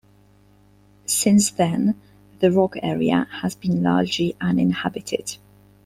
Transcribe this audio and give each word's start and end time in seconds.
Since 1.05 1.51
then, 1.51 1.93
the 2.39 2.51
Rog 2.51 2.75
area 2.81 3.27
has 3.41 3.53
been 3.53 3.83
largely 3.83 4.35
uninhabited. 4.41 5.37